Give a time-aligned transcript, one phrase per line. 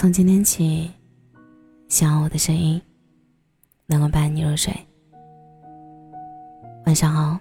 [0.00, 0.90] 从今天起，
[1.88, 2.80] 希望我的声音
[3.84, 4.72] 能够伴你入睡。
[6.86, 7.38] 晚上好，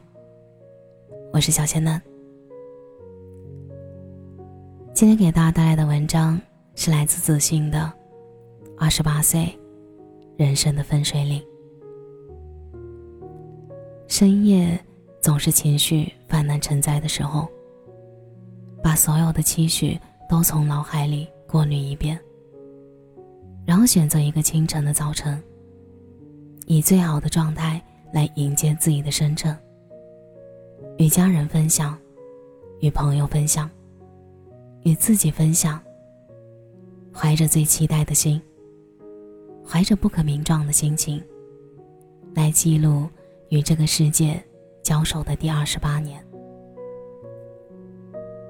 [1.31, 2.01] 我是小仙嫩。
[4.93, 6.37] 今天给大家带来的文章
[6.75, 7.79] 是来自自信的
[8.77, 9.57] 《二十八岁
[10.35, 11.41] 人生的分水岭》。
[14.09, 14.77] 深夜
[15.21, 17.47] 总是情绪泛滥成灾的时候，
[18.83, 19.97] 把所有的期许
[20.29, 22.19] 都从脑海里过滤一遍。
[23.69, 25.39] 然后选择一个清晨的早晨，
[26.65, 27.79] 以最好的状态
[28.11, 29.55] 来迎接自己的生辰。
[30.97, 31.95] 与家人分享，
[32.79, 33.69] 与朋友分享，
[34.81, 35.79] 与自己分享。
[37.13, 38.41] 怀着最期待的心，
[39.63, 41.23] 怀着不可名状的心情，
[42.33, 43.07] 来记录
[43.49, 44.43] 与这个世界
[44.81, 46.19] 交手的第二十八年。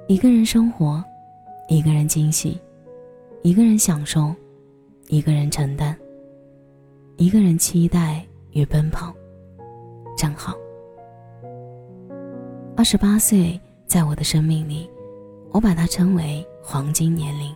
[0.07, 1.03] 一个人生活，
[1.67, 2.57] 一个人惊喜，
[3.41, 4.33] 一个人享受。
[5.09, 5.97] 一个人承担，
[7.17, 9.11] 一个人期待与奔跑，
[10.15, 10.53] 正好。
[12.77, 14.87] 二十八岁，在我的生命里，
[15.49, 17.51] 我把它称为黄金年龄。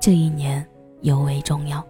[0.00, 0.66] 这一年
[1.02, 1.86] 尤为重要。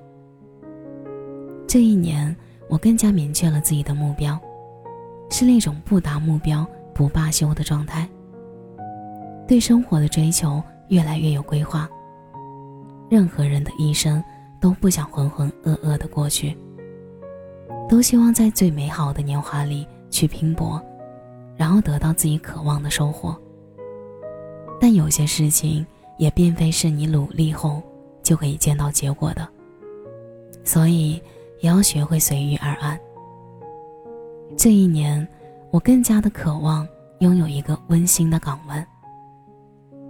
[1.68, 2.36] 这一年，
[2.68, 4.36] 我更加明确了自己的目标，
[5.30, 8.08] 是那种不达目标不罢休的状态。
[9.46, 11.88] 对生活的追求越来越有规划。
[13.08, 14.20] 任何人的一生。
[14.66, 16.58] 都不想浑浑噩噩的过去，
[17.88, 20.84] 都希望在最美好的年华里去拼搏，
[21.54, 23.40] 然后得到自己渴望的收获。
[24.80, 25.86] 但有些事情
[26.18, 27.80] 也并非是你努力后
[28.24, 29.48] 就可以见到结果的，
[30.64, 31.12] 所以
[31.60, 32.98] 也要学会随遇而安。
[34.56, 35.24] 这一年，
[35.70, 36.84] 我更加的渴望
[37.20, 38.84] 拥有一个温馨的港湾。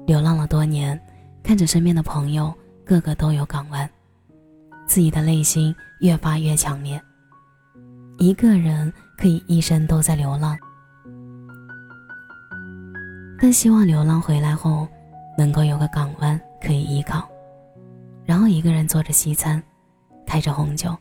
[0.07, 0.99] 流浪了多年，
[1.43, 2.55] 看着身边的朋友
[2.87, 3.87] 个个都有港湾。
[4.87, 7.01] 自己的内心越发越强烈。
[8.19, 10.57] 一个人可以一生都在流浪，
[13.39, 14.89] 但希望流浪回来后，
[15.37, 17.29] 能够有个港湾可以依靠，
[18.25, 19.63] 然后一个人做着西餐，
[20.27, 20.97] 开着红酒，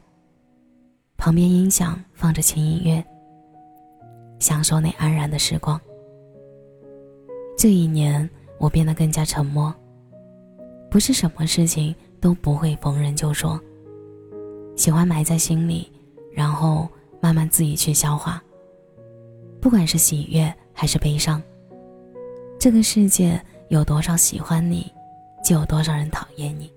[1.16, 3.02] 旁边音响放着轻音乐，
[4.40, 5.79] 享受那安然的时光。
[7.57, 9.73] 这一年，我变得更加沉默，
[10.91, 13.57] 不是什么事情都不会逢人就说。
[14.75, 15.91] 喜欢埋在心里，
[16.31, 16.88] 然后
[17.22, 18.44] 慢慢自己去消化。
[19.62, 21.41] 不管是喜悦还是悲伤，
[22.59, 24.91] 这个世界有多少喜欢你，
[25.44, 26.72] 就有多少人讨厌你。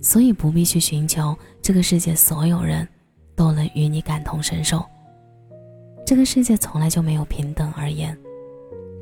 [0.00, 2.86] 所以不必去寻求这个世界所有人
[3.34, 4.84] 都能与你感同身受。
[6.06, 8.16] 这个世界从来就没有平等而言，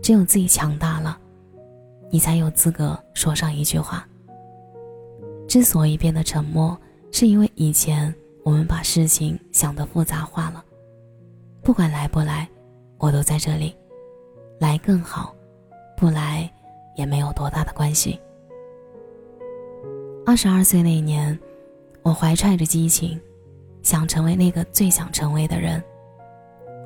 [0.00, 1.18] 只有自己强大了，
[2.10, 4.06] 你才有资格说上一句话。
[5.48, 6.78] 之所以变得沉默。
[7.12, 8.12] 是因为以前
[8.42, 10.64] 我们把事情想得复杂化了，
[11.62, 12.48] 不管来不来，
[12.98, 13.76] 我都在这里，
[14.58, 15.34] 来更好，
[15.94, 16.50] 不来
[16.96, 18.18] 也没有多大的关系。
[20.24, 21.38] 二十二岁那年，
[22.02, 23.20] 我怀揣着激情，
[23.82, 25.82] 想成为那个最想成为的人。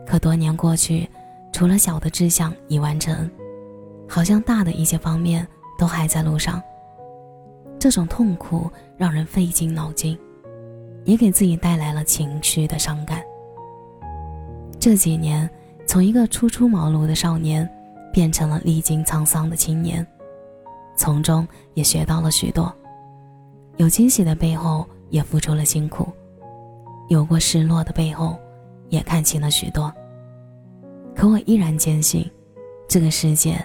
[0.04, 1.08] 可多年过去，
[1.52, 3.30] 除了小的志向已完成，
[4.08, 5.46] 好像大的一些方面
[5.78, 6.60] 都还在路上。
[7.78, 10.18] 这种痛苦让人费尽脑筋，
[11.04, 13.22] 也给自己带来了情绪的伤感。
[14.78, 15.48] 这几年，
[15.86, 17.68] 从一个初出茅庐的少年，
[18.12, 20.06] 变成了历经沧桑的青年，
[20.96, 22.74] 从中也学到了许多。
[23.76, 26.04] 有惊喜的背后，也付出了辛苦；
[27.08, 28.38] 有过失落的背后，
[28.88, 29.92] 也看清了许多。
[31.14, 32.28] 可我依然坚信，
[32.88, 33.62] 这个世界，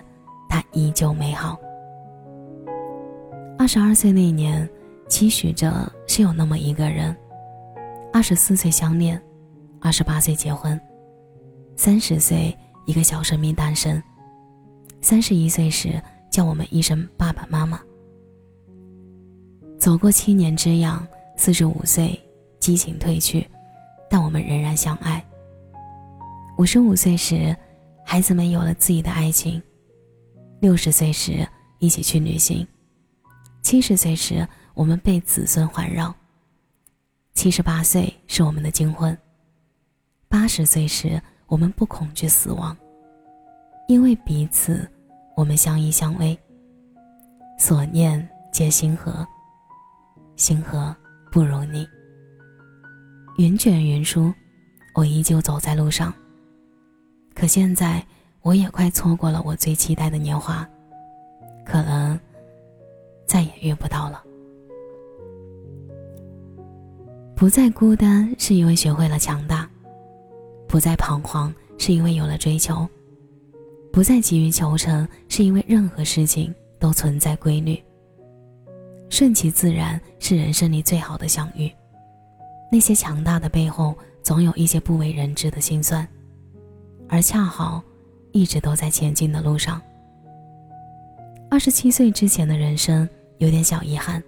[0.49, 1.57] 它依旧美好。
[3.61, 4.67] 二十二岁那年，
[5.07, 7.15] 期许着是有那么一个人。
[8.11, 9.21] 二十四岁相恋，
[9.79, 10.81] 二十八岁结婚，
[11.75, 14.01] 三十岁一个小生命诞生，
[14.99, 17.79] 三十一岁时叫我们一声爸爸妈妈。
[19.79, 22.19] 走过七年之痒，四十五岁
[22.59, 23.47] 激情褪去，
[24.09, 25.23] 但我们仍然相爱。
[26.57, 27.55] 五十五岁时，
[28.03, 29.61] 孩子们有了自己的爱情。
[30.61, 31.47] 六十岁时，
[31.77, 32.67] 一起去旅行。
[33.71, 36.13] 七十岁时，我们被子孙环绕；
[37.33, 39.17] 七十八岁是我们的金婚。
[40.27, 42.75] 八十岁时，我们不恐惧死亡，
[43.87, 44.85] 因为彼此，
[45.37, 46.37] 我们相依相偎。
[47.57, 49.25] 所念皆星河，
[50.35, 50.93] 星河
[51.31, 51.87] 不如你。
[53.37, 54.33] 云卷云舒，
[54.95, 56.13] 我依旧走在路上。
[57.33, 58.05] 可现在，
[58.41, 60.67] 我也快错过了我最期待的年华，
[61.63, 62.19] 可能。
[63.61, 64.21] 遇不到了。
[67.35, 69.67] 不再孤单，是因为学会了强大；
[70.67, 72.87] 不再彷徨，是因为有了追求；
[73.91, 77.81] 不再急于求成，是因为任何事情都存在规律。
[79.09, 81.71] 顺其自然是人生里最好的相遇。
[82.71, 86.07] 那些强大的背后，总有一些不为人知的心酸，
[87.09, 87.83] 而恰好，
[88.31, 89.81] 一直都在前进的路上。
[91.49, 93.09] 二十七岁之前的人生
[93.41, 94.23] 有点小遗憾。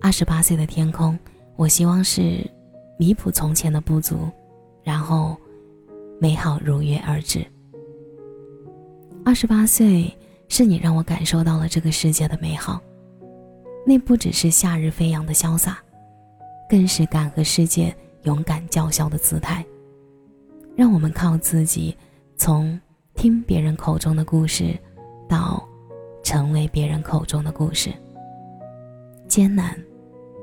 [0.00, 1.16] 二十八岁的天空，
[1.54, 2.44] 我希望是
[2.98, 4.28] 弥补从前的不足，
[4.82, 5.36] 然后
[6.20, 7.46] 美好如约而至。
[9.24, 10.12] 二十八岁
[10.48, 12.80] 是你让我感受到了这个世界的美好，
[13.86, 15.78] 那不只是夏日飞扬的潇洒，
[16.68, 19.64] 更是敢和世界勇敢叫嚣的姿态。
[20.74, 21.96] 让我们靠自己，
[22.36, 22.80] 从
[23.14, 24.76] 听别人口中的故事，
[25.28, 25.64] 到。
[26.30, 27.92] 成为别人口中的故事，
[29.26, 29.76] 艰难，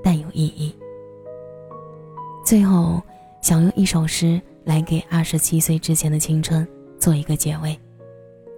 [0.04, 0.76] 但有意义。
[2.44, 3.02] 最后，
[3.42, 6.68] 想用一首诗来给二十七岁之前的青春
[7.00, 7.80] 做一个结尾，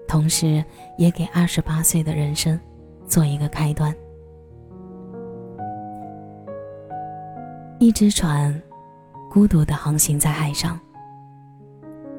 [0.07, 0.65] 同时
[0.97, 2.59] 也给二十八岁的人生
[3.05, 3.95] 做一个开端。
[7.79, 8.59] 一只船，
[9.29, 10.79] 孤独的航行在海上。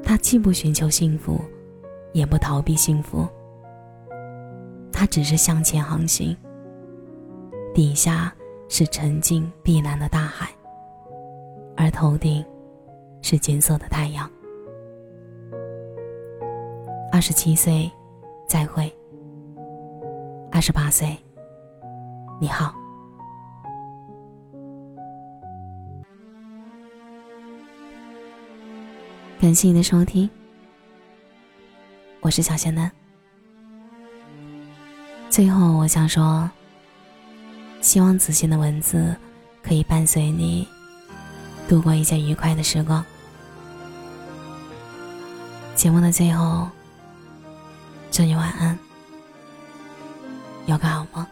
[0.04, 1.40] 它既不寻求幸福，
[2.12, 3.28] 也不逃避幸福。
[5.00, 6.36] 它只是向前航行，
[7.74, 8.30] 底下
[8.68, 10.50] 是沉静碧蓝的大海，
[11.74, 12.44] 而头顶
[13.22, 14.30] 是金色的太阳。
[17.10, 17.90] 二十七岁，
[18.46, 18.94] 再会。
[20.52, 21.16] 二十八岁，
[22.38, 22.74] 你好。
[29.40, 30.28] 感谢你的收听，
[32.20, 32.99] 我是小仙男。
[35.30, 36.50] 最后，我想说，
[37.80, 39.16] 希望子欣的文字
[39.62, 40.66] 可以伴随你
[41.68, 43.02] 度过一些愉快的时光。
[45.76, 46.68] 节目的最后，
[48.10, 48.76] 祝你晚安，
[50.66, 51.24] 有个好梦。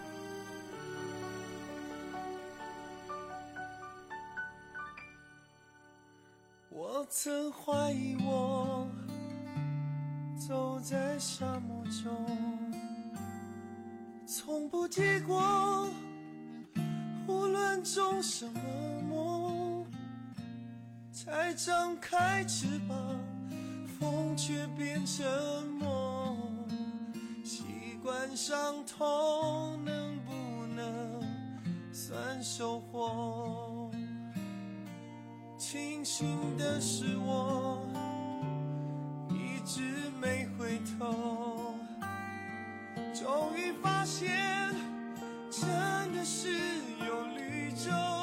[6.71, 8.89] 我曾怀疑，我
[10.39, 12.98] 走在沙漠中。
[14.49, 15.91] 从不结果
[17.27, 18.63] 无论种什么
[19.03, 19.85] 梦
[21.13, 22.97] 才张开翅膀
[24.01, 25.27] 风却变沉
[25.79, 26.35] 默
[27.45, 31.23] 习惯伤痛能不能
[31.93, 33.91] 算收获？
[35.59, 37.87] 庆幸的是我
[39.29, 39.83] 一直
[40.19, 41.75] 没回头。
[43.15, 44.38] 终于发现
[46.25, 46.51] 现
[47.07, 48.18] 有绿洲。